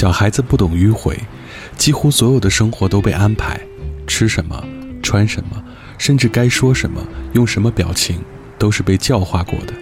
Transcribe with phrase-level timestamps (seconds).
[0.00, 1.14] 小孩子不懂迂回，
[1.76, 3.60] 几乎所有的生活都被安排，
[4.06, 4.64] 吃什么，
[5.02, 5.62] 穿什么，
[5.98, 8.18] 甚至该说什么，用什么表情，
[8.58, 9.74] 都是被教化过的。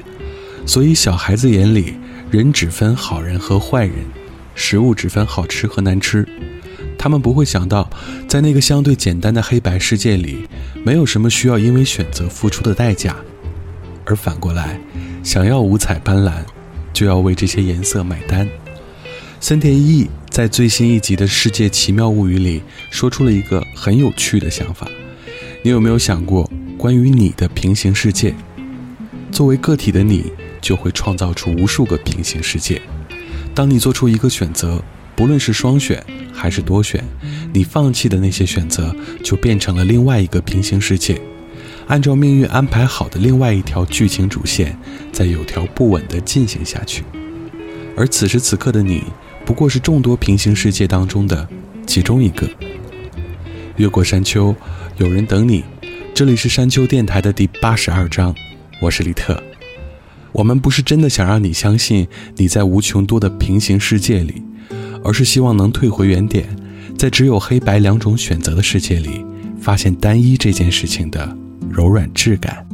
[0.66, 1.94] 所以，小孩子眼里，
[2.32, 3.94] 人只分好人和坏人，
[4.56, 6.26] 食物只分好吃和难吃。
[6.98, 7.88] 他们不会想到，
[8.26, 10.48] 在那个相对简单的黑白世界里，
[10.84, 13.14] 没有什么需要因为选择付出的代价。
[14.04, 14.80] 而反过来，
[15.22, 16.32] 想要五彩斑斓，
[16.92, 18.48] 就要为这些颜色买单。
[19.40, 22.60] 森田一在最新一集的《世界奇妙物语》里
[22.90, 24.88] 说出了一个很有趣的想法。
[25.62, 28.34] 你有没有想过，关于你的平行世界？
[29.30, 32.82] 作为个体的你，就会创造出无数个平行世界。
[33.54, 34.82] 当你做出一个选择，
[35.14, 37.02] 不论是双选还是多选，
[37.52, 41.20] 你放弃的那些选择就变成了另外一个平行世界。
[41.86, 44.76] 按照命运安排好的另外一条剧情主线，
[45.12, 47.04] 在有条不紊地进行下去。
[47.96, 49.02] 而此时此刻的你，
[49.48, 51.48] 不过是众多平行世界当中的
[51.86, 52.46] 其中一个。
[53.76, 54.54] 越过山丘，
[54.98, 55.64] 有人等你。
[56.12, 58.34] 这里是山丘电台的第八十二章，
[58.82, 59.42] 我是李特。
[60.32, 64.42] 我们不是真的想让你相信你在无穷多的平行世界里，
[65.02, 66.54] 而是希望能退回原点，
[66.98, 69.24] 在只有黑白两种选择的世界里，
[69.58, 71.34] 发现单一这件事情的
[71.70, 72.67] 柔软质感。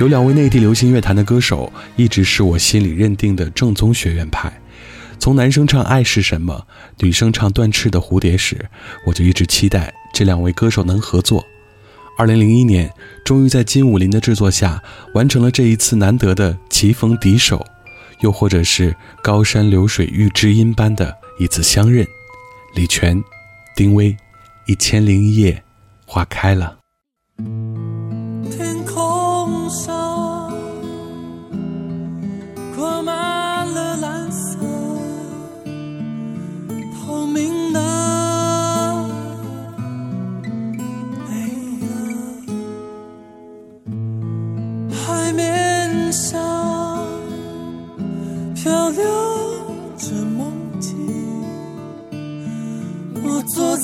[0.00, 4.50] 有两位内地流行乐坛的歌手，一直是我心里认定的正宗学院派。
[5.18, 6.66] 从男生唱《爱是什么》，
[7.04, 8.70] 女生唱《断翅的蝴蝶》时，
[9.04, 11.44] 我就一直期待这两位歌手能合作。
[12.16, 12.90] 二零零一年，
[13.26, 14.82] 终于在金武林的制作下，
[15.12, 17.62] 完成了这一次难得的棋逢敌手，
[18.20, 22.06] 又或者是高山流水遇知音般的一次相认。
[22.74, 23.22] 李泉、
[23.76, 24.12] 丁薇，
[24.64, 25.52] 《一千零一夜》
[26.06, 26.79] 花开了。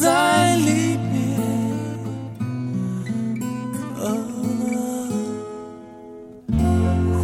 [0.06, 0.70] 在里
[1.11, 1.14] 面。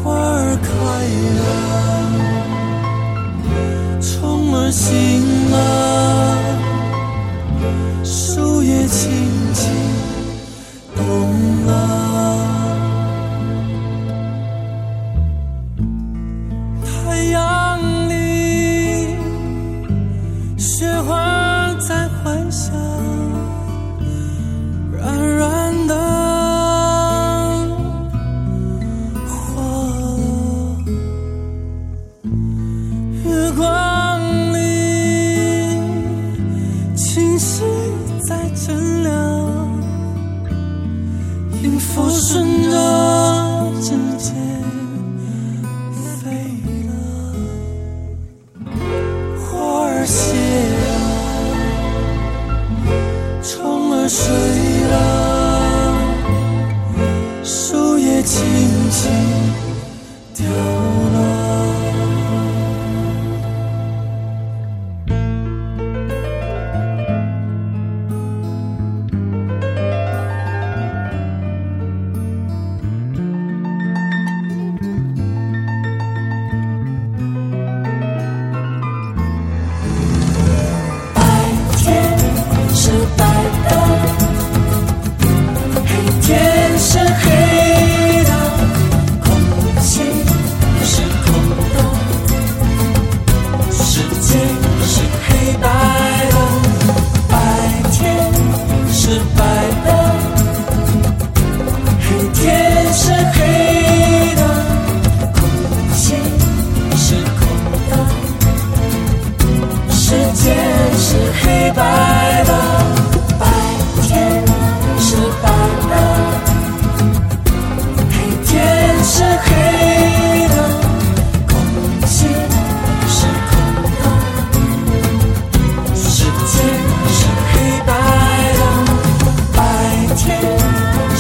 [0.03, 0.69] 花儿开
[1.39, 1.43] 了，
[4.01, 4.11] 虫
[4.53, 4.91] 儿醒
[5.53, 5.57] 了，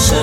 [0.02, 0.16] 是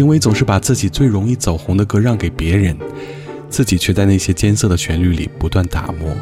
[0.00, 2.74] 丁薇总是把自己最容易走红的歌让给别人，
[3.50, 6.16] 自己却在那些艰涩的旋律里不断打磨。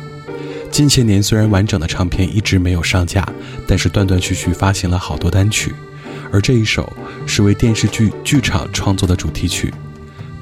[0.68, 3.24] 近些年虽然完整的唱片一直没有上架，
[3.68, 5.72] 但是断断续续发行了好多单曲，
[6.32, 6.92] 而这一首
[7.24, 9.72] 是为电视剧《剧场》创作的主题曲。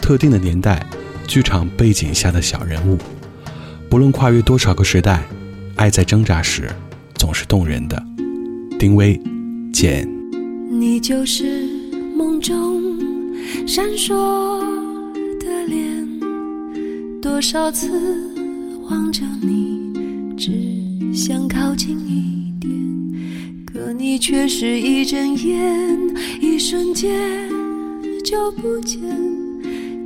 [0.01, 0.87] 特定的年代，
[1.27, 2.97] 剧场背景下的小人物，
[3.91, 5.23] 不论跨越多少个时代，
[5.75, 6.71] 爱在挣扎时，
[7.17, 8.03] 总是动人的。
[8.79, 9.21] 丁薇，
[9.75, 10.09] 简。
[10.71, 11.69] 你就是
[12.17, 12.86] 梦中
[13.67, 14.15] 闪烁
[15.39, 16.07] 的脸，
[17.21, 17.91] 多少次
[18.89, 19.93] 望着你，
[20.37, 20.53] 只
[21.13, 22.73] 想靠近一点，
[23.67, 25.99] 可你却是一睁眼，
[26.41, 27.11] 一瞬间
[28.25, 29.01] 就不见。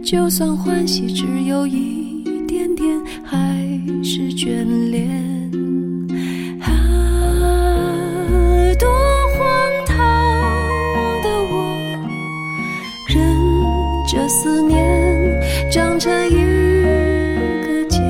[0.02, 3.38] 就算欢喜只有一点点，还
[4.02, 5.19] 是眷恋。
[16.00, 16.32] 成一
[17.62, 18.02] 个茧。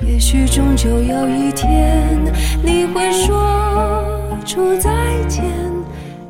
[0.00, 2.18] 也许终究有一天，
[2.62, 4.90] 你会说出再
[5.28, 5.44] 见，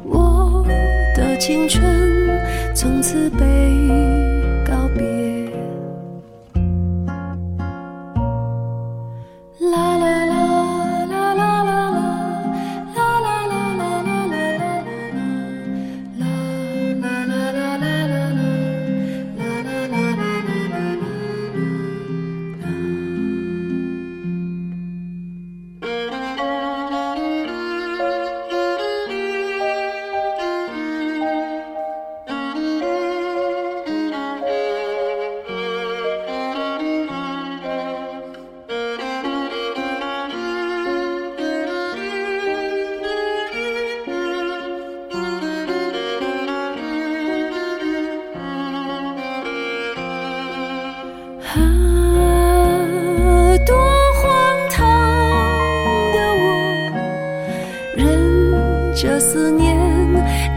[0.02, 0.66] 我
[1.14, 1.80] 的青春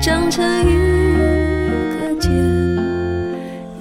[0.02, 1.14] 长成一
[2.00, 2.32] 个茧。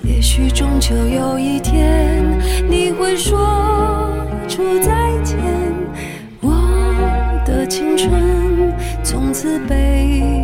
[0.05, 2.23] 也许终究有一天，
[2.69, 3.39] 你会说
[4.47, 5.39] 出再见，
[6.43, 6.53] 我
[7.47, 8.71] 的青春
[9.03, 10.40] 从此被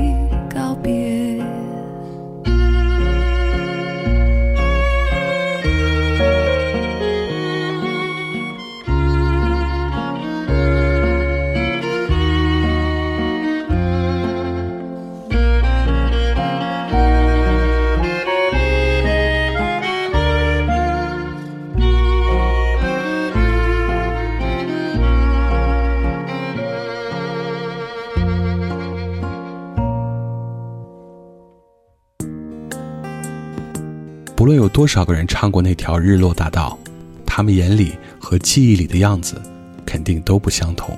[34.76, 36.78] 多少个人唱过那条日落大道，
[37.25, 39.40] 他们眼里和记忆里的样子，
[39.87, 40.95] 肯定都不相同。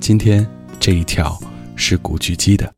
[0.00, 0.46] 今天
[0.80, 1.38] 这一条
[1.76, 2.72] 是古巨基的。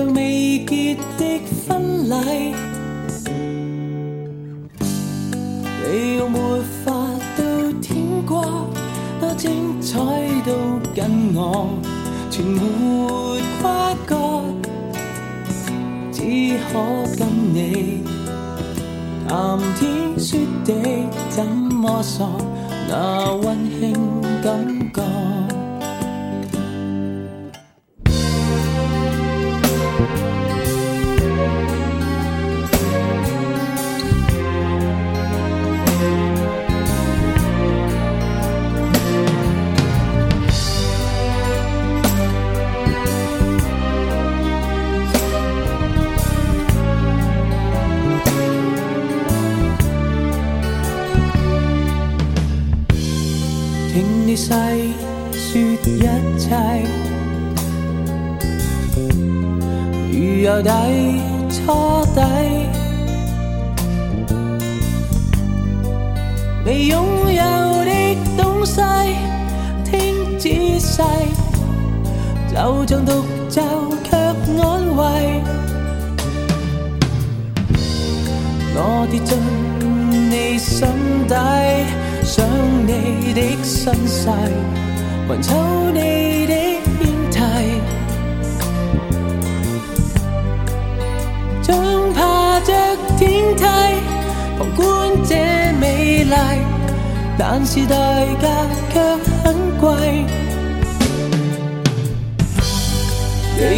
[0.00, 2.54] 像未結的婚禮。
[5.84, 6.38] 你用沒
[6.82, 6.92] 法
[7.36, 7.42] 到
[7.82, 8.70] 天光，
[9.20, 9.98] 多精彩
[10.46, 11.68] 都跟我
[12.30, 12.60] 全沒
[13.60, 14.16] 瓜葛，
[16.10, 16.22] 只
[16.72, 16.78] 可
[17.18, 18.02] 跟你
[19.28, 20.72] 談天說地，
[21.28, 22.26] 怎麼索
[22.88, 23.92] 那溫馨
[24.42, 25.29] 感覺？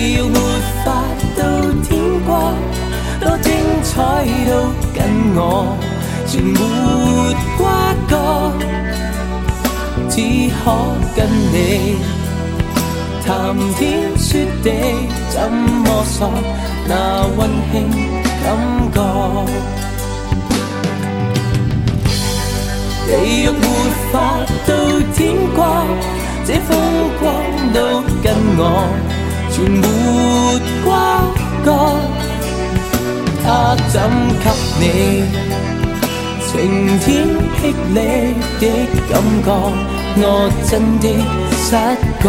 [0.02, 0.34] 地狱没
[0.84, 0.92] 法
[1.36, 1.44] 到
[1.84, 2.52] 天光，
[3.20, 3.52] 多精
[3.84, 4.50] 彩都
[4.92, 5.00] 跟
[5.36, 5.78] 我
[6.26, 6.58] 全没
[7.56, 8.52] 瓜葛，
[10.10, 10.72] 只可
[11.14, 11.98] 跟你
[13.24, 14.72] 谈天说地，
[15.30, 16.28] 怎么索
[16.88, 17.72] 那温馨
[18.42, 18.44] 感
[18.92, 18.98] 觉？
[23.06, 23.10] 地
[23.44, 23.64] 狱没
[24.10, 24.14] 法
[24.66, 24.74] 到
[25.14, 25.86] 天光，
[26.44, 26.76] 这风
[27.20, 27.30] 光
[27.72, 28.60] 都跟我
[29.52, 29.86] 全没
[30.84, 31.22] 瓜
[31.64, 31.68] 葛。
[33.44, 34.00] 他怎
[34.42, 34.46] 给
[34.80, 34.82] 你
[36.46, 36.50] 晴
[37.00, 37.06] 天
[37.56, 37.60] 霹
[37.94, 37.96] 雳
[38.60, 38.62] 的
[39.10, 39.12] 感
[39.44, 39.48] 觉？
[40.14, 40.22] 我
[40.68, 41.04] 真的
[41.56, 41.66] 失
[42.22, 42.24] 觉。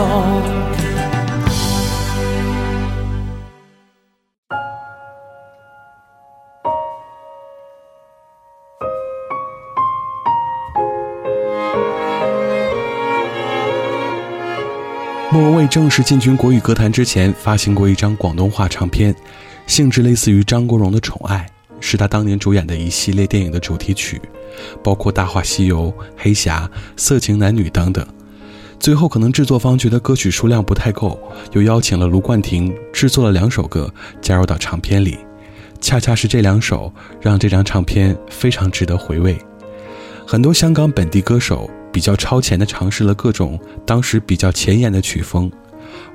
[15.64, 19.16] 莫文蔚正式进军国语歌坛之前，发行过一张广东话唱片，
[19.66, 21.48] 性质类似于张国荣的《宠爱》，
[21.80, 24.22] 是他当年主演的一系列电影的主题曲，
[24.84, 25.84] 包括《大话西游》
[26.18, 28.06] 《黑侠》《色情男女》等等。
[28.78, 31.18] 最后，可能制作方觉得歌曲数量不太够，
[31.54, 33.90] 又邀请了卢冠廷制作了两首歌
[34.22, 35.18] 加入到唱片里，
[35.80, 39.38] 恰恰是这两首让这张唱片非常值得回味。
[40.28, 41.70] 很多香港本地歌手。
[41.94, 45.50] 比较超前的尝试了各种当时比较前沿的曲风，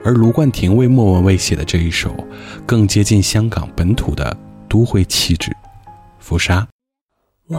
[0.05, 2.13] 而卢冠廷为莫文蔚写的这一首，
[2.67, 4.37] 更接近香港本土的
[4.69, 5.51] 都会气质。
[6.19, 6.67] 浮沙，
[7.49, 7.57] 还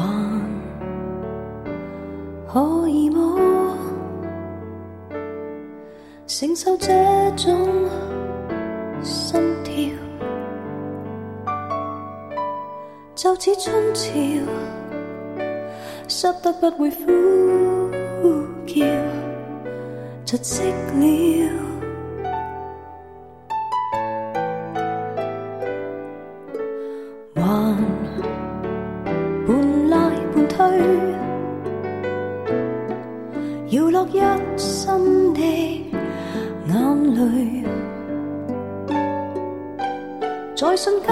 [2.52, 3.78] 可以么？
[6.28, 6.94] 承受这
[7.38, 7.90] 种
[9.02, 9.74] 心跳，
[13.16, 14.12] 就似春潮，
[16.08, 17.79] 湿得不会呼。
[18.70, 18.86] 呼叫，
[20.26, 21.50] 窒息了，
[27.36, 27.42] 还
[29.48, 29.50] 半
[29.90, 29.94] 拉
[30.34, 30.58] 半推，
[33.70, 34.14] 摇落一
[34.58, 35.40] 身的
[36.68, 36.72] 眼
[37.16, 37.64] 泪，
[40.56, 41.08] 在瞬间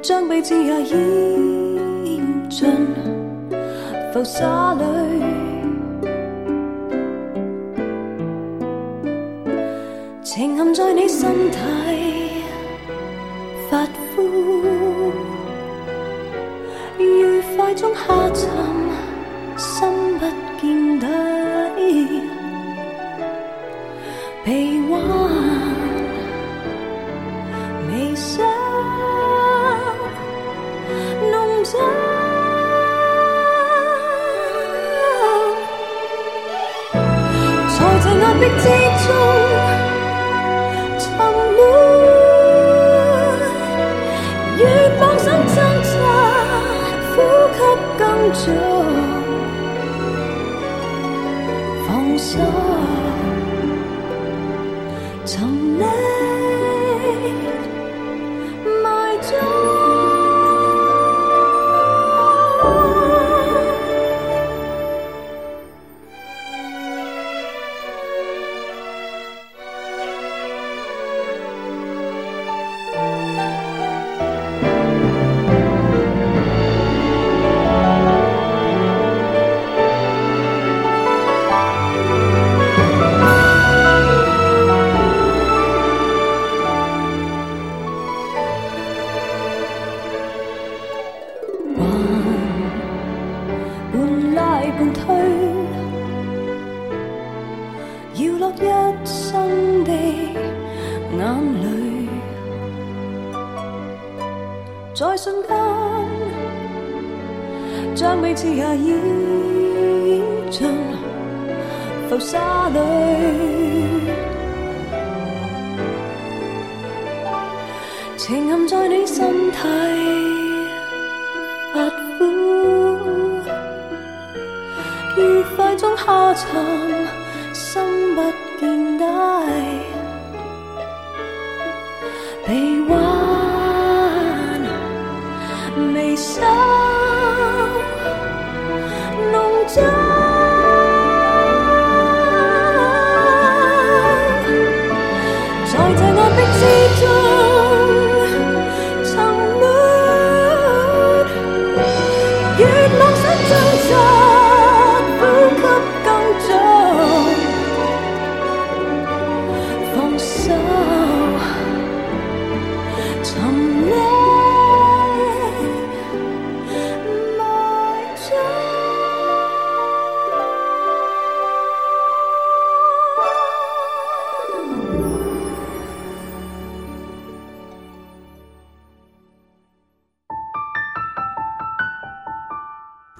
[0.00, 2.60] 将彼此也淹进。
[4.12, 4.82] 浮沙里，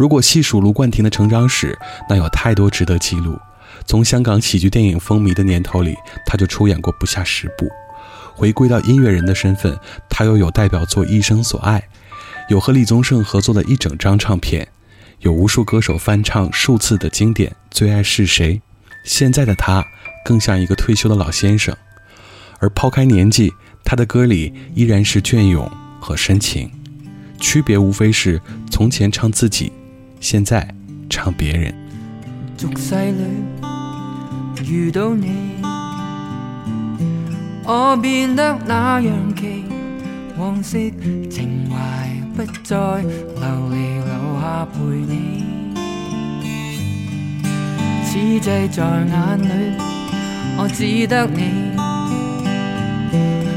[0.01, 3.39] 如果细数卢冠廷的成长史，那有太多值得记录。
[3.85, 7.69] 从香港喜剧电影风靡的年头里，他就出演过不下十部。
[8.35, 11.79] 回归到音乐人的身份，他又有代表作《一生所爱》，
[12.49, 14.67] 有和李宗盛合作的一整张唱片，
[15.19, 18.55] 有无数歌手翻唱数次的经典《最爱是谁》。
[19.05, 19.85] 现在的他
[20.25, 21.77] 更像一个退休的老先生，
[22.59, 23.53] 而抛开年纪，
[23.85, 26.71] 他的歌里依然是隽永和深情，
[27.39, 29.71] 区别无非是从前唱自己。
[30.21, 30.69] 现在
[31.09, 31.75] 唱别人。
[32.59, 33.25] 俗世里
[34.71, 35.63] 遇到你，
[37.65, 39.65] 我变得那样奇，
[40.39, 40.93] 往昔
[41.31, 41.77] 情怀
[42.37, 44.79] 不再流离留下陪
[45.09, 45.41] 你。
[48.05, 49.49] 此际在眼里，
[50.59, 51.73] 我只得你，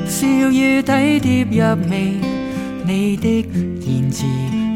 [0.07, 1.57] 笑与体贴入
[1.89, 2.13] 微，
[2.85, 3.45] 你的
[3.85, 4.23] 言辞。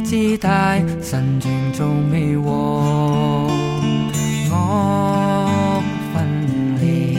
[0.09, 2.49] 姿态神情从未和
[4.49, 6.23] 我分
[6.79, 7.17] 离，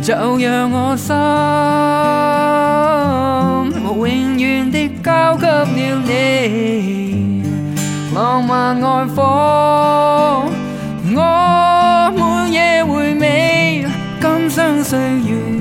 [0.00, 1.12] 就让我心
[3.84, 5.66] 永远的交给了
[6.06, 7.42] 你，
[8.14, 10.44] 浪漫爱火，
[11.16, 13.84] 我每夜回味
[14.20, 15.51] 今生岁月。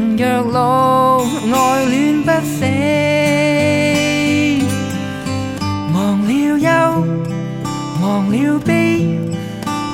[0.00, 1.18] 人若老，
[1.52, 2.64] 爱恋不死，
[5.92, 6.68] 忘了忧，
[8.00, 9.18] 忘了悲，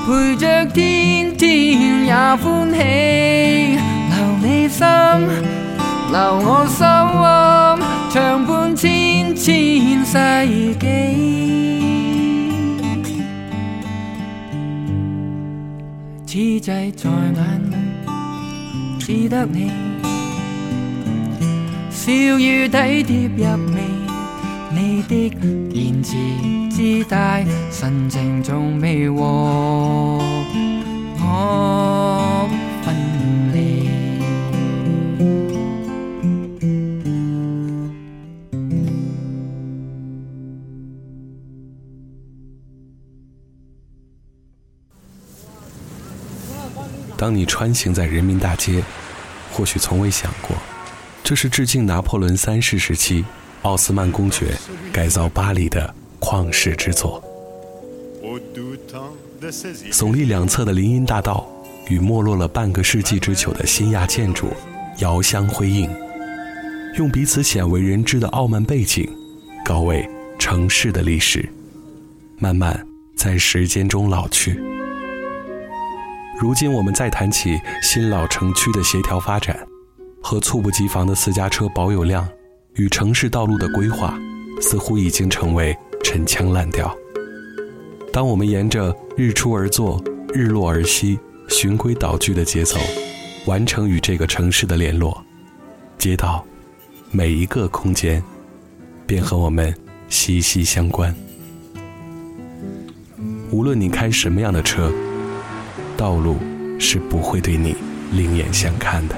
[0.06, 2.76] 陪着天天也欢喜。
[4.12, 4.86] 留你心，
[6.12, 6.86] 留我心，
[8.12, 10.14] 长伴千千世
[10.78, 10.84] 纪。
[16.26, 16.92] 此际在眼
[17.70, 17.76] 里。
[18.98, 19.70] 只得你，
[22.06, 23.42] 笑与体贴入
[23.74, 23.82] 微，
[24.70, 25.28] 你的
[25.74, 26.14] 言辞
[26.70, 29.16] 姿态神情从未和
[31.18, 32.48] 我
[32.84, 32.94] 分
[33.52, 33.90] 离。
[47.16, 48.80] 当你穿行在人民大街，
[49.50, 50.56] 或许从未想过，
[51.26, 53.24] 这是致敬拿破仑三世时期
[53.62, 54.56] 奥斯曼公爵
[54.92, 57.20] 改造巴黎的旷世之作。
[59.90, 61.44] 耸立两侧的林荫大道
[61.88, 64.52] 与没落了半个世纪之久的新亚建筑
[64.98, 65.90] 遥相辉映，
[66.94, 69.04] 用彼此鲜为人知的傲慢背景，
[69.64, 70.08] 告慰
[70.38, 71.44] 城市的历史，
[72.38, 72.86] 慢慢
[73.16, 74.62] 在时间中老去。
[76.38, 79.58] 如今我们再谈起新老城区的协调发展，
[80.28, 82.28] 和猝不及防的私家车保有量
[82.74, 84.18] 与城市道路的规划，
[84.60, 86.92] 似乎已经成为陈腔滥调。
[88.12, 90.02] 当我们沿着日出而作、
[90.34, 91.16] 日落而息、
[91.48, 92.76] 循规蹈矩的节奏，
[93.46, 95.16] 完成与这个城市的联络，
[95.96, 96.44] 街道
[97.12, 98.20] 每一个空间，
[99.06, 99.72] 便和我们
[100.08, 101.14] 息息相关。
[103.52, 104.92] 无论你开什么样的车。
[105.96, 106.36] 道路
[106.78, 107.74] 是不会对你
[108.12, 109.16] 另眼相看的。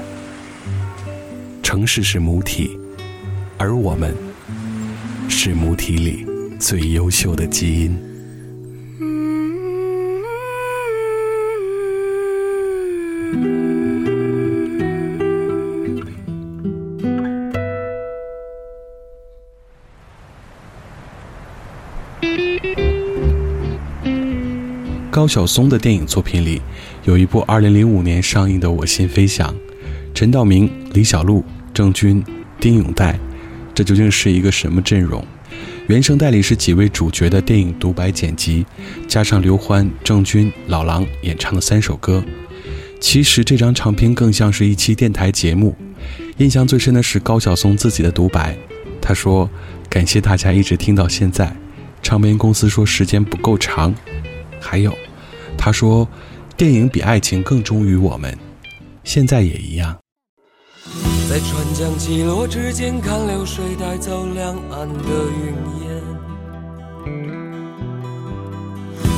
[1.69, 2.81] 城市是母体，
[3.59, 4.17] 而我们
[5.29, 6.25] 是母体里
[6.59, 7.95] 最优秀的基因。
[25.11, 26.63] 高晓松的电影作品里，
[27.05, 29.53] 有一部2005年上映的《我心飞翔》，
[30.15, 31.45] 陈道明、李小璐、
[31.79, 32.25] 郑钧、
[32.59, 33.15] 丁永岱，
[33.73, 35.25] 这究竟是一个什么阵容？
[35.87, 38.67] 原声带里是几位主角的电影独白剪辑，
[39.07, 42.25] 加上刘欢、郑钧、老狼演唱的三首歌。
[42.99, 45.77] 其实这张唱片更像是一期电台节目。
[46.39, 48.59] 印象最深的是高晓松自己的独白，
[49.01, 49.49] 他说
[49.89, 51.55] ：“感谢大家一直听到现在。”
[52.03, 53.95] 唱片公司说时间不够长，
[54.61, 54.93] 还有。
[55.57, 56.09] 他说
[56.59, 58.37] ：“电影比爱情更忠于我们，
[59.05, 59.97] 现在也一样。”
[61.29, 65.05] 在川江起落之间，看流水带走两岸的
[65.45, 66.01] 云烟；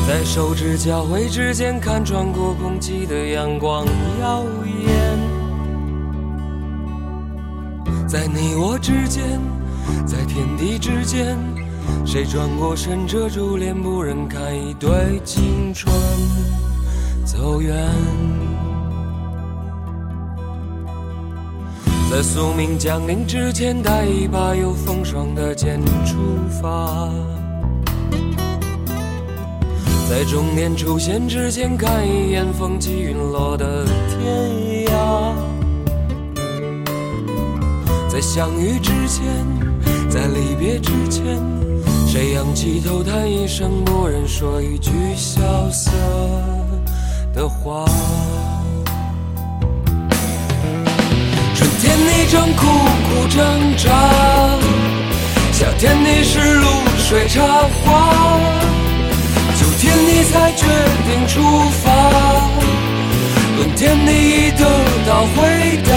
[0.08, 3.86] 在手指交汇之间，看穿过空气的阳光
[4.20, 5.18] 耀眼。
[8.08, 9.40] 在你我之间，
[10.04, 11.38] 在天地之间。
[12.04, 15.94] 谁转过身遮住脸，不忍看一对青春
[17.24, 17.88] 走远。
[22.10, 26.16] 在宿命降临之前，带一把有风霜的剑出
[26.60, 27.08] 发。
[30.08, 35.32] 在终点出现之前，看一眼风起云落的天涯。
[38.08, 39.24] 在相遇之前，
[40.10, 41.38] 在离别之前，
[42.08, 45.92] 谁仰起头叹一声，蓦然说一句萧瑟
[47.32, 47.84] 的话。
[52.30, 53.90] 正苦苦挣扎，
[55.50, 58.38] 夏天你是露水茶花，
[59.58, 60.64] 秋天你才决
[61.08, 61.42] 定出
[61.82, 61.90] 发，
[63.56, 64.64] 冬天你已得
[65.08, 65.90] 到回答。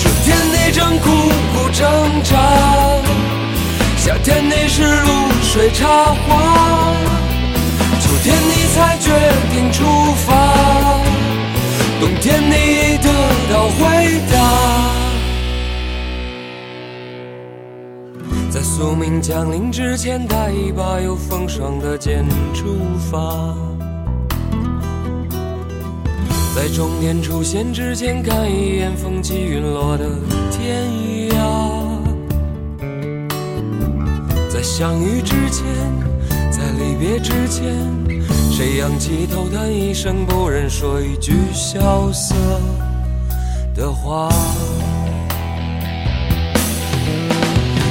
[0.00, 1.08] 春天你正苦
[1.54, 1.86] 苦挣
[2.24, 2.36] 扎，
[3.96, 6.92] 夏天你是露水茶花，
[8.00, 9.12] 秋天你才决
[9.52, 9.84] 定出
[10.26, 11.03] 发。
[12.04, 13.08] 冬天你已得
[13.50, 14.36] 到回答，
[18.50, 22.76] 在宿命降临之前，带一把有风霜的剑出
[23.10, 23.56] 发。
[26.54, 30.04] 在终点出现之前，看一眼风起云落的
[30.50, 30.84] 天
[31.30, 31.38] 涯。
[34.50, 35.64] 在相遇之前，
[36.50, 37.74] 在离别之前，
[38.56, 42.36] 谁仰起头叹一声，不忍说一句萧瑟
[43.74, 44.28] 的话。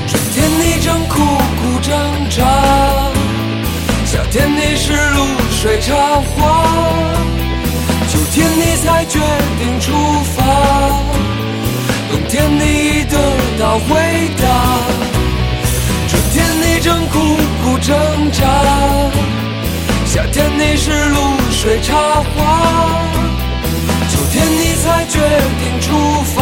[0.07, 1.93] 春天你正苦苦挣
[2.29, 2.45] 扎，
[4.05, 6.63] 夏天你是露水茶花，
[8.07, 9.19] 秋天你才决
[9.59, 9.91] 定出
[10.33, 10.45] 发，
[12.09, 13.17] 冬天你已得
[13.59, 14.47] 到回答。
[16.07, 17.19] 春天你正苦
[17.65, 18.47] 苦挣扎，
[20.13, 21.17] 夏天你是露
[21.49, 23.01] 水插花，
[24.11, 25.17] 秋天你才决
[25.59, 26.37] 定出发，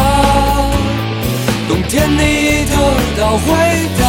[1.66, 2.76] 冬天你得
[3.18, 3.48] 到回
[3.98, 4.01] 答。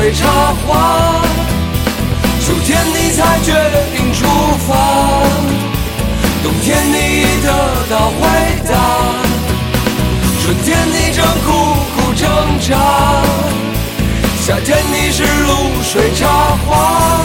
[0.00, 1.20] 水茶花，
[2.46, 3.52] 秋天你才决
[3.96, 4.24] 定出
[4.64, 4.76] 发，
[6.40, 7.48] 冬天你已得
[7.90, 8.22] 到回
[8.64, 8.70] 答。
[10.40, 11.48] 春天你正苦
[11.96, 12.28] 苦挣
[12.60, 12.78] 扎，
[14.46, 16.28] 夏天你是露水茶
[16.64, 17.20] 花，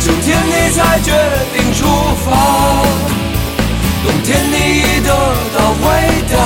[0.00, 1.10] 秋天你才决
[1.56, 1.88] 定出
[2.24, 2.26] 发。
[4.04, 5.10] 冬天你已得
[5.58, 6.38] 到回答，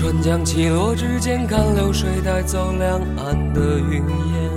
[0.00, 4.50] 在春江起落之间，看流水带走两岸的云烟；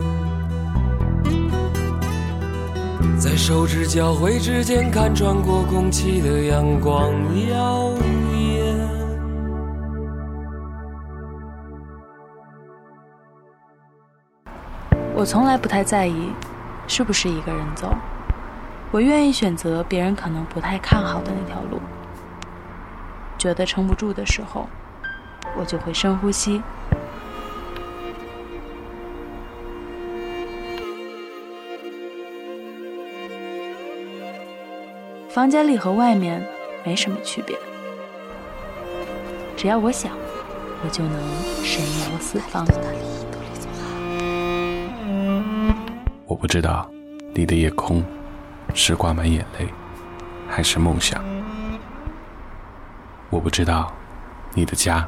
[3.19, 7.11] 在手指交汇之间，看穿过空气的阳光
[7.49, 7.91] 耀
[8.31, 8.87] 眼。
[15.13, 16.31] 我从来不太在意
[16.87, 17.93] 是不是一个人走，
[18.91, 21.81] 我愿意选择别人可能不太看好的那条路。
[23.37, 24.69] 觉得撑不住的时候，
[25.55, 26.61] 我就会深呼吸。
[35.29, 36.45] 房间里和外面
[36.85, 37.57] 没什么区别，
[39.57, 40.11] 只要我想，
[40.83, 41.19] 我就能
[41.63, 42.63] 神游四方。
[46.27, 46.87] 我不知道
[47.33, 48.03] 你的夜空
[48.75, 49.67] 是挂满眼泪，
[50.47, 51.23] 还是梦想。
[53.31, 53.91] 我不知道
[54.53, 55.07] 你的家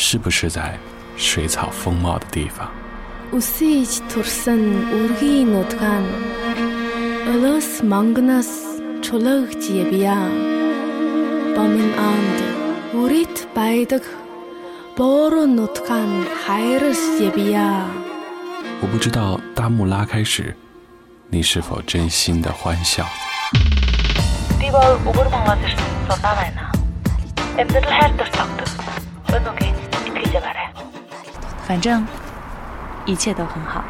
[0.00, 0.78] 是不是在
[1.16, 2.70] 水草丰茂的地方？
[18.80, 20.56] 我不知道大幕拉开时
[21.28, 23.04] 你是否真心的欢笑？
[31.68, 32.02] 反正
[33.04, 33.84] 一切都很好。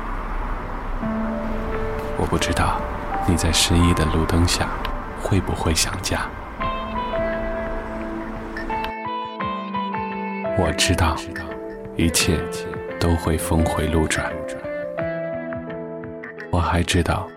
[2.17, 2.81] 我不知道
[3.25, 4.69] 你在失意的路灯下
[5.23, 6.29] 会不会想家。
[10.59, 11.17] 我知道
[11.97, 12.37] 一切
[12.99, 14.27] 都会峰回路转。
[16.51, 17.29] 我还知道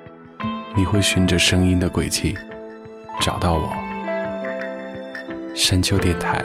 [0.75, 2.35] 你会循着声音的轨迹
[3.19, 3.71] 找到我。
[5.53, 6.43] 山丘电台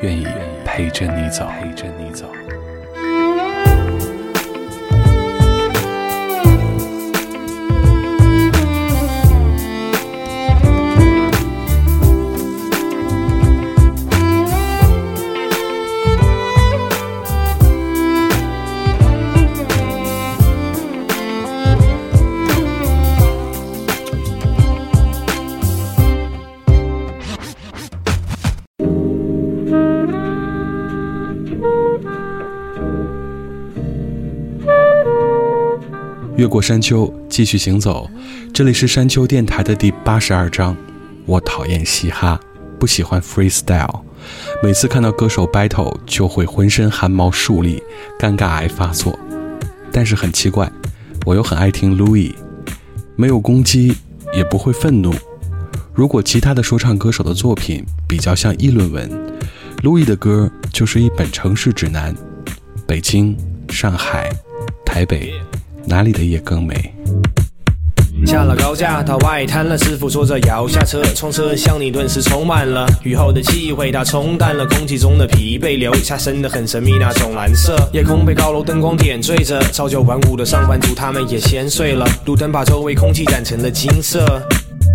[0.00, 0.26] 愿意
[0.64, 1.46] 陪着你走。
[1.60, 2.26] 陪着你走。
[36.42, 38.10] 越过山丘，继续行走。
[38.52, 40.76] 这里是山丘电台的第八十二章。
[41.24, 42.40] 我讨厌嘻哈，
[42.80, 44.02] 不喜欢 freestyle。
[44.60, 47.80] 每次看到歌手 battle，就会浑身汗毛竖立，
[48.18, 49.16] 尴尬癌发作。
[49.92, 50.68] 但是很奇怪，
[51.24, 52.34] 我又很爱听 Louis，
[53.14, 53.96] 没有攻击，
[54.34, 55.14] 也不会愤怒。
[55.94, 59.08] 如果其他的说唱歌手的作品比较像议论文
[59.84, 62.12] ，Louis 的歌就是一本城市指南。
[62.84, 63.36] 北京、
[63.68, 64.28] 上海、
[64.84, 65.32] 台北，
[65.86, 66.94] 哪里的夜更美？
[68.24, 77.76] 下了高架到外滩了，师傅说着摇下车窗，车厢里顿时充满了雨后的气味，它冲淡了空气中的疲惫，留下深的很神秘那种蓝色。
[77.92, 84.24] 夜空被高楼灯光点缀着，朝九晚五的上班族他们也先睡了，路灯把周围空气染成了金色。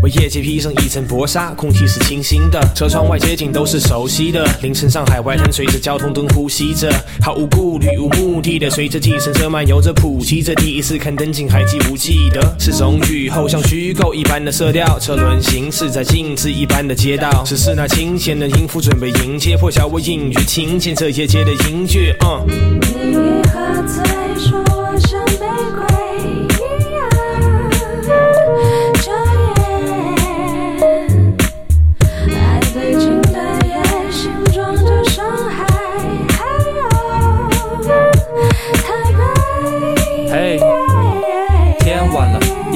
[0.02, 4.48] 为夜界披上一层薄纱，空气是清新的，车窗外街景都是熟悉的。
[4.62, 10.54] 凌晨上海外滩，随着交通灯呼吸着，毫无顾虑、无目的的，随着计程车漫游着，普及着。
[10.56, 12.56] 第一次看灯景，还记不记得？
[12.60, 22.16] 是种雨后像虚构一般的色调，车轮行驶在静止一般的街道，只是那清闲的音符准备迎接破晓，我隐约听见这夜街的音乐。
[22.22, 22.46] 嗯。
[22.92, 24.04] 你喝醉，
[24.40, 24.64] 说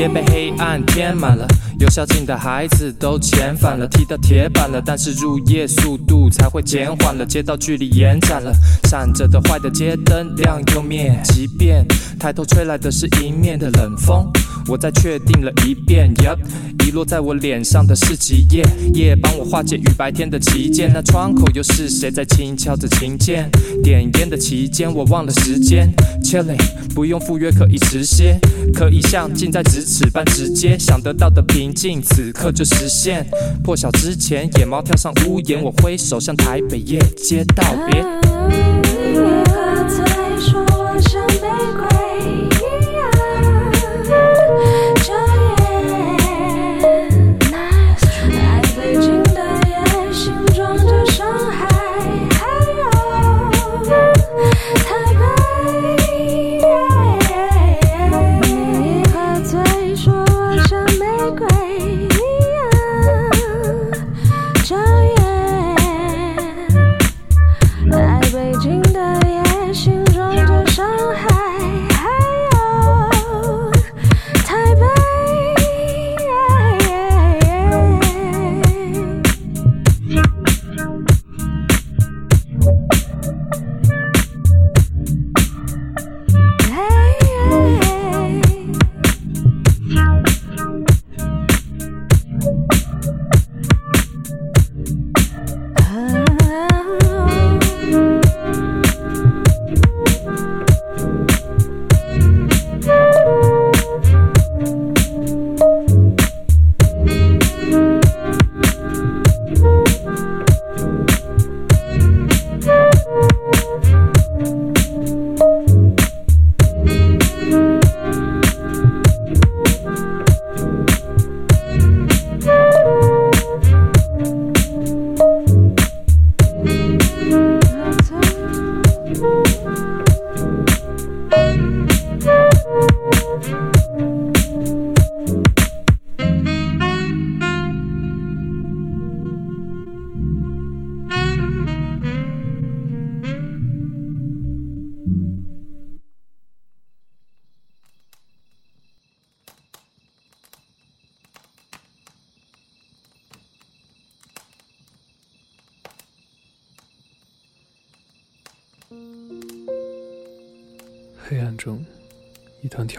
[0.02, 1.48] 也，被黑暗填满了。
[1.82, 8.54] 有孝敬的孩子都遣返了，踢到铁板了，但是入夜速度才会减缓了，街道距离延展了，
[8.84, 11.84] 闪着的坏的街灯亮又灭，即便
[12.20, 14.32] 抬头吹来的是迎面的冷风，
[14.68, 16.38] 我再确定了一遍，Yup，
[16.86, 18.64] 遗落在我脸上的是几页，
[18.94, 23.50] 夜帮我化解与白天的旗舰，那窗口又是谁在轻敲着琴键？
[23.82, 25.92] 点烟的期间我忘了时间
[26.24, 26.62] ，Chilling，
[26.94, 28.40] 不用赴约可以迟些，
[28.72, 33.26] 可以像近在咫尺般直接，想得到的平静此刻就实现。
[33.64, 38.06] 破晓之前，野猫跳上屋檐，我挥手向台北夜街道别。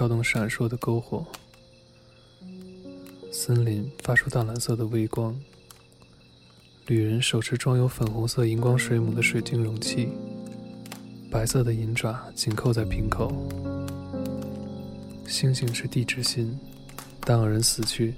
[0.02, 1.24] 跳动闪烁的篝火。
[3.30, 5.32] 森林发出淡蓝色的微光。
[6.88, 10.08] 旅人手持装有粉红色荧光水母的水晶容器，
[11.30, 13.32] 白色的银爪紧扣在瓶口。
[15.24, 16.58] 星星是地之心，
[17.20, 18.16] 当有人死去，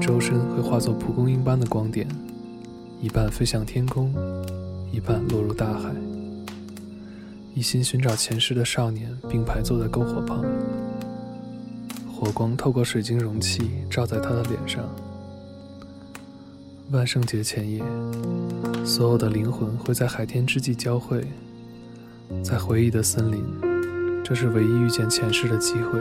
[0.00, 2.08] 周身会化作蒲公英般的光点，
[2.98, 4.10] 一半飞向天空，
[4.90, 5.94] 一半落入大海。
[7.54, 10.42] 一心寻找前世的少年并排坐在篝火旁，
[12.20, 14.84] 火光透过水晶容器照在他的脸上。
[16.90, 17.82] 万圣节前夜，
[18.84, 21.26] 所有的灵魂会在海天之际交汇，
[22.44, 23.42] 在回忆的森林，
[24.22, 25.98] 这是唯一遇见前世的机会。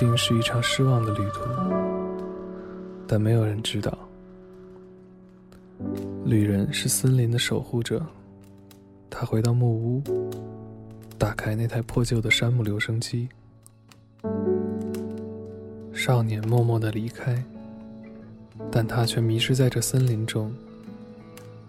[0.00, 1.44] 定是一场失望的旅途，
[3.06, 3.98] 但没有人知道，
[6.24, 8.02] 旅人是森林的守护者。
[9.10, 10.02] 他回到木屋，
[11.18, 13.28] 打开那台破旧的山木留声机。
[15.92, 17.44] 少年默默的离开，
[18.70, 20.50] 但他却迷失在这森林中，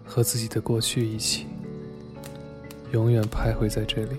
[0.06, 1.46] 和自己的过去一起，
[2.92, 4.16] 永远徘徊在这里。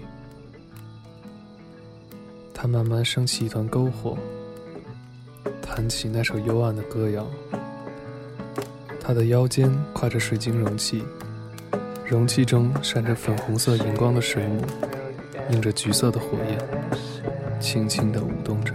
[2.64, 4.18] 他慢慢升起一团篝火，
[5.62, 7.28] 弹起那首幽暗的歌谣。
[9.02, 11.04] 他的腰间挎着水晶容器，
[12.08, 14.62] 容器中闪着粉红色荧光的水母，
[15.52, 18.74] 映着橘色的火焰，轻轻地舞动着。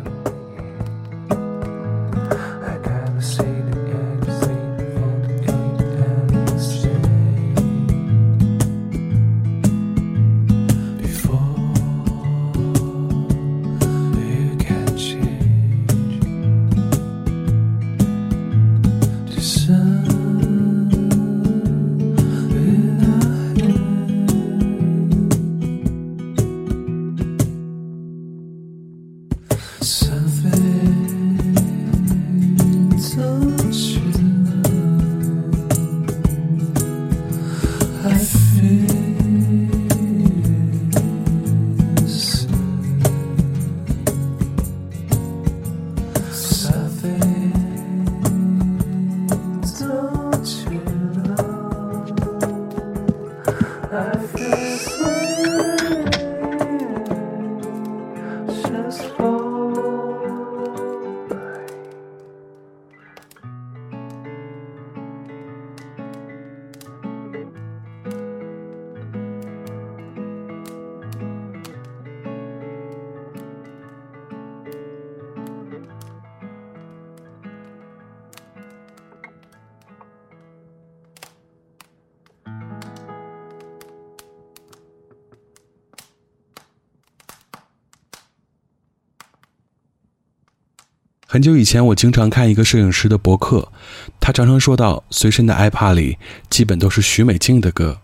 [91.31, 93.71] 很久以前，我经常看一个摄影师的博客，
[94.19, 96.17] 他常常说到，随身的 iPad 里
[96.49, 97.99] 基本都是许美静的歌。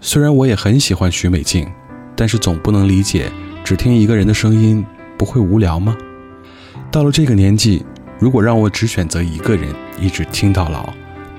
[0.00, 1.68] 虽然我也很喜欢许美静，
[2.16, 3.30] 但是总不能理解，
[3.62, 4.82] 只听一个人的声音
[5.18, 5.94] 不会无聊吗？
[6.90, 7.84] 到了这个年纪，
[8.18, 9.68] 如果让我只选择一个人
[10.00, 10.90] 一直听到老，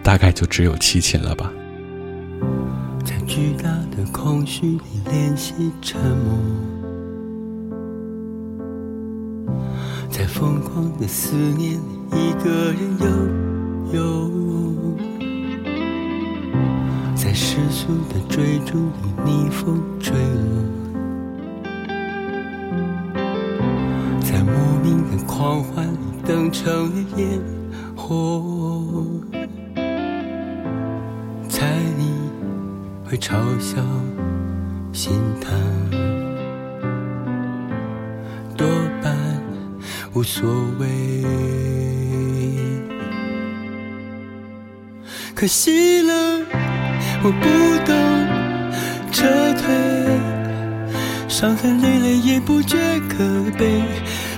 [0.03, 1.51] 大概就只有齐秦了吧。
[3.03, 3.63] 在巨大
[3.97, 6.74] 的空虚里练习沉默。
[10.09, 11.79] 在疯狂的思念里，
[12.11, 13.07] 一个人游
[13.93, 13.99] 游；
[17.15, 18.91] 在世俗的追逐里，
[19.25, 20.63] 逆风坠落；
[24.21, 24.53] 在莫
[24.83, 27.41] 名的狂欢里，等成了烟
[27.95, 28.41] 火。
[31.49, 32.11] 猜你
[33.05, 33.81] 会嘲笑、
[34.93, 35.84] 心疼。
[40.25, 40.49] 所
[40.79, 40.87] 谓，
[45.35, 46.41] 可惜了，
[47.21, 47.47] 我不
[47.85, 47.95] 懂
[49.11, 49.63] 撤退，
[51.29, 52.75] 伤痕累累也不觉
[53.07, 53.23] 可
[53.55, 53.83] 悲。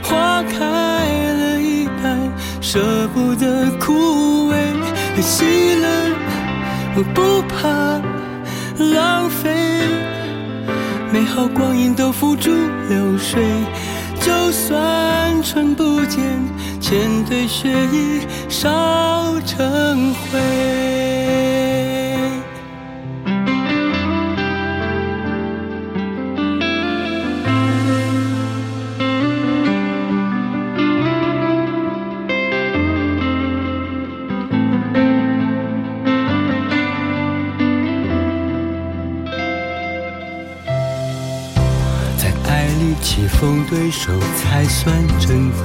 [0.04, 2.20] 花开了一半，
[2.60, 4.56] 舍不得枯萎。
[5.16, 5.88] 可惜了，
[6.98, 7.70] 我不怕
[8.94, 9.56] 浪费，
[11.14, 12.52] 美好光阴都付诸
[12.90, 13.42] 流水。
[14.48, 16.24] 就算春不见，
[16.80, 21.17] 千堆雪已烧成灰。
[43.88, 45.60] 逢对手才算珍贵，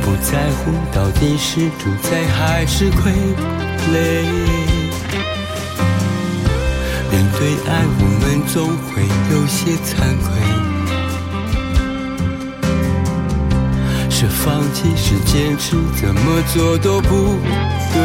[0.00, 3.12] 不在乎到底是主宰还是傀
[3.92, 4.24] 儡。
[7.10, 9.02] 面对爱，我们总会
[9.32, 9.92] 有些惭
[10.22, 10.26] 愧。
[14.08, 17.36] 是放弃，是坚持，怎么做都不
[17.92, 18.00] 对。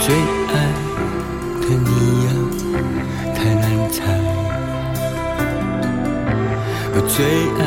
[0.00, 0.14] 最
[7.18, 7.62] 最爱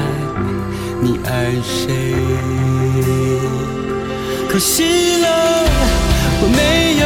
[1.02, 2.16] 你爱谁？
[4.48, 5.28] 可惜了，
[6.40, 7.06] 我没有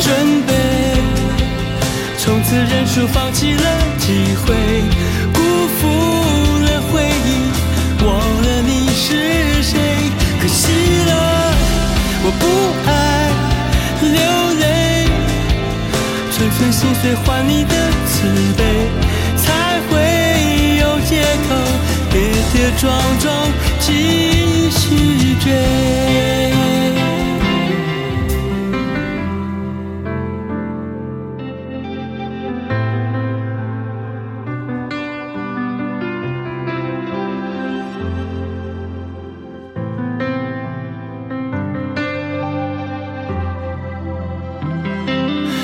[0.00, 0.06] 准
[0.46, 0.50] 备，
[2.16, 3.64] 从此认输，放弃了
[3.98, 4.54] 机会，
[5.34, 5.40] 辜
[5.76, 5.88] 负
[6.62, 7.28] 了回忆，
[8.06, 9.74] 忘了你是谁。
[10.40, 10.70] 可惜
[11.08, 11.10] 了，
[12.22, 12.46] 我不
[12.88, 12.90] 爱
[14.14, 14.14] 流
[14.60, 14.64] 泪，
[16.30, 17.74] 寸寸心碎换你的
[18.06, 18.14] 慈
[18.56, 18.62] 悲，
[21.08, 21.54] 借口
[22.10, 22.20] 跌
[22.52, 22.84] 跌撞
[23.20, 23.48] 撞
[23.78, 25.52] 继续追。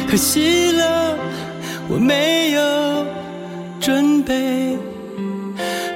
[0.09, 1.16] 可惜了，
[1.88, 2.61] 我没有
[3.80, 4.72] 准备，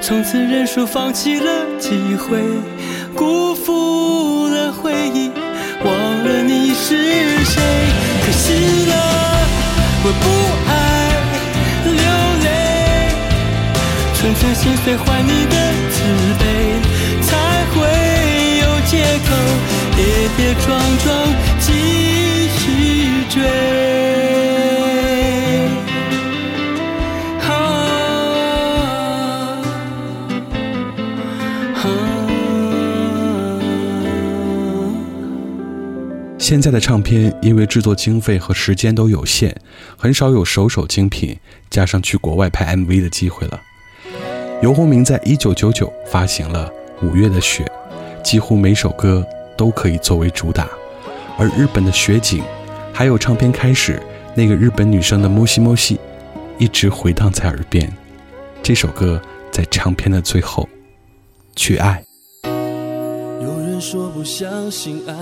[0.07, 1.51] 从此认输，放弃了
[1.81, 2.39] 机会，
[3.13, 5.33] 辜负了回忆，
[5.83, 5.93] 忘
[6.25, 7.61] 了你是谁。
[8.25, 8.95] 可惜了，
[10.05, 10.25] 我不
[10.71, 10.73] 爱
[11.91, 11.99] 流
[12.45, 12.49] 泪，
[14.15, 15.57] 寸寸心碎换你的
[15.91, 15.97] 慈
[16.39, 16.45] 悲，
[17.21, 17.35] 才
[17.75, 17.75] 会
[18.61, 19.35] 有借口
[19.97, 19.99] 跌
[20.37, 20.67] 跌撞
[21.03, 21.07] 撞
[21.59, 21.73] 继
[22.61, 24.06] 续追。
[36.49, 39.53] 现在的唱片因为制作经费和时间都有限，
[39.97, 41.37] 很少有首首精品
[41.69, 43.61] 加上去国外拍 MV 的机会了。
[44.63, 46.71] 游鸿明在一九九九发行了
[47.05, 47.65] 《五月的雪》，
[48.23, 49.27] 几乎每首歌
[49.57, 50.69] 都可以作为主打。
[51.37, 52.45] 而日本的雪景，
[52.93, 54.01] 还有唱片开始
[54.37, 55.99] 那个日本女生的摩西摩西，
[56.61, 57.93] 一直回荡在耳边。
[58.63, 59.21] 这首歌
[59.51, 60.69] 在唱片的最后，
[61.57, 62.05] 去爱。
[62.45, 65.13] 有人说不相信爱，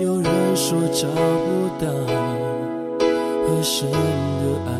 [0.00, 1.86] 有人说找不到
[3.46, 3.94] 合适的
[4.66, 4.72] 爱，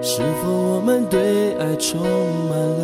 [0.00, 2.00] 是否我们对爱充
[2.48, 2.80] 满了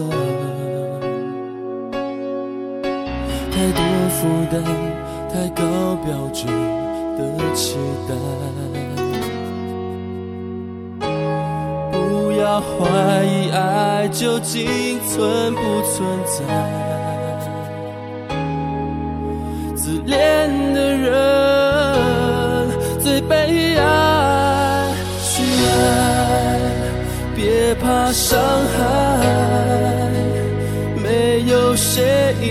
[3.52, 3.80] 太多
[4.10, 4.60] 负担、
[5.32, 5.62] 太高
[6.04, 6.44] 标准
[7.16, 7.20] 的
[7.54, 7.78] 期
[8.08, 8.10] 待？
[11.92, 12.66] 不要怀
[13.22, 14.66] 疑爱究竟
[15.06, 16.91] 存不存在。
[19.82, 21.10] 自恋的人
[23.00, 24.88] 最悲哀，
[25.20, 26.60] 去爱，
[27.34, 28.78] 别怕伤害，
[31.02, 32.44] 没有谁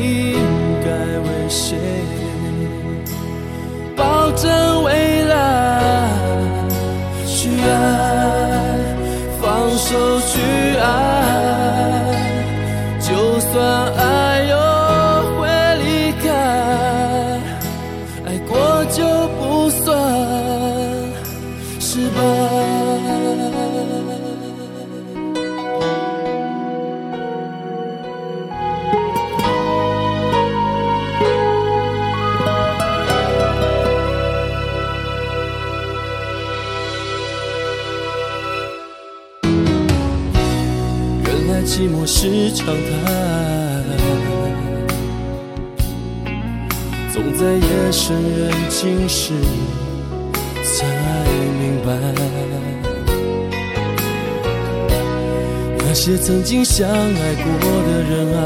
[48.12, 49.34] 夜深人静时
[50.64, 50.86] 才
[51.60, 51.90] 明白，
[55.78, 57.46] 那些曾经相爱过
[57.88, 58.40] 的人啊，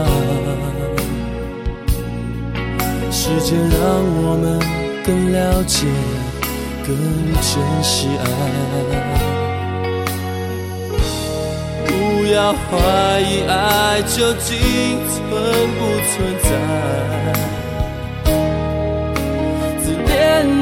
[3.11, 3.80] 时间让
[4.24, 4.59] 我们
[5.05, 5.88] 更了解、
[6.86, 6.95] 更
[7.41, 8.26] 珍惜爱。
[11.86, 11.91] 不
[12.32, 14.57] 要怀疑爱究竟
[15.11, 15.22] 存
[15.78, 16.13] 不存
[16.43, 16.45] 在。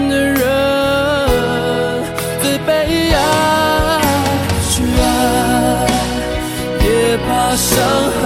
[0.10, 0.40] 的人
[2.42, 2.72] 最悲
[3.14, 3.18] 哀，
[4.70, 5.06] 去爱，
[6.80, 7.72] 别怕伤
[8.22, 8.24] 害，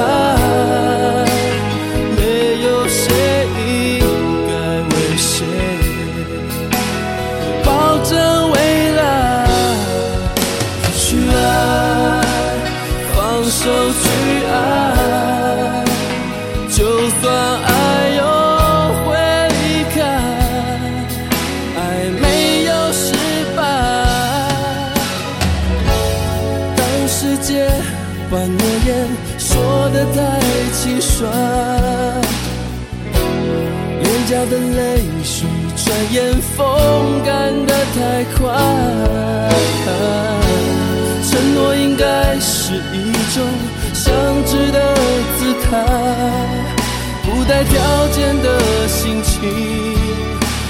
[47.48, 49.50] 带条件的心情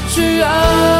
[0.10, 0.97] 去爱，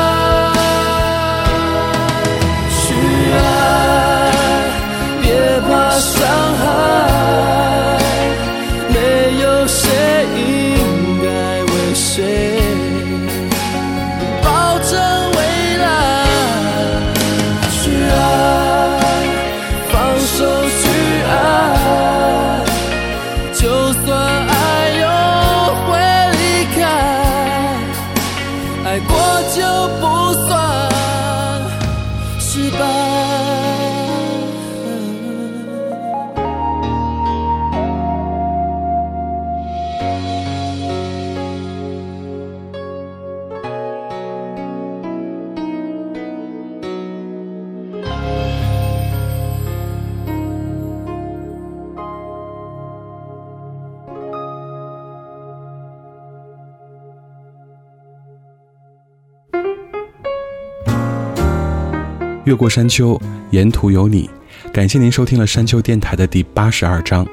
[62.48, 63.20] 越过山丘，
[63.52, 64.30] 沿途有你。
[64.72, 67.28] 感谢您收听了山丘电台的第八十二章。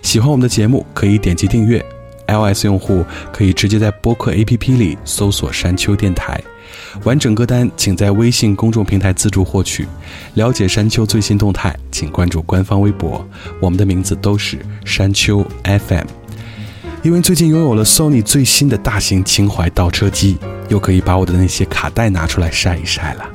[0.00, 1.84] 喜欢我们的节目，可以点击订阅。
[2.28, 6.40] iOS 用户可以直接在播客 APP 里搜索“山丘电台”，
[7.04, 9.86] 完整歌单请在微信公众平台自助获取。
[10.32, 13.22] 了解山丘最新动态，请关注官方微博，
[13.60, 16.06] 我们的名字都是山丘 FM。
[17.02, 20.38] 因为最近拥有了 Sony 最新的大型情怀倒车机，
[20.70, 23.28] 又可以把我的那些卡带拿出来晒一晒了。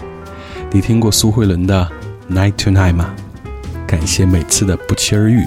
[0.71, 1.89] 你听过苏慧伦的
[2.33, 3.15] 《Night to Night》吗？
[3.87, 5.43] 感谢每次的不期而遇，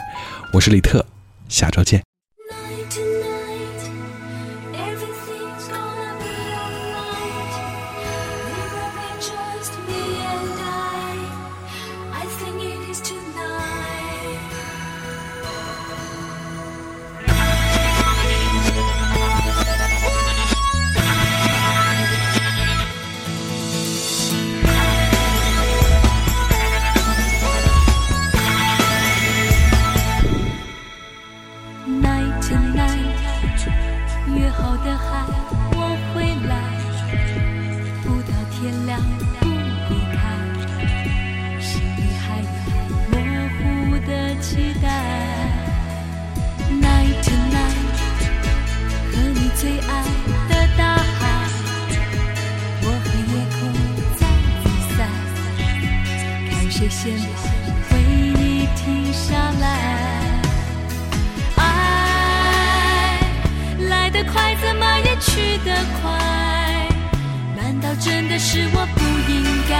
[0.53, 1.07] 我是李特，
[1.49, 2.03] 下周见。
[64.83, 65.72] 我，也去得
[66.03, 66.11] 快？
[67.57, 69.74] 难道真的是我不应该，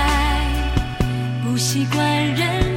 [1.43, 2.01] 不习惯
[2.35, 2.72] 人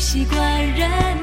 [0.00, 1.19] 习惯人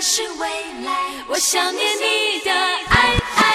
[0.00, 0.48] 是未
[0.84, 1.24] 来。
[1.28, 3.45] 我想念你的爱。